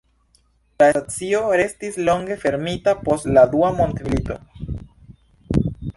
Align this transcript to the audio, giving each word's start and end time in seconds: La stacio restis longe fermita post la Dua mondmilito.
La 0.81 0.87
stacio 0.93 1.41
restis 1.61 1.99
longe 2.09 2.37
fermita 2.45 2.95
post 3.05 3.31
la 3.39 3.45
Dua 3.55 3.73
mondmilito. 3.83 4.39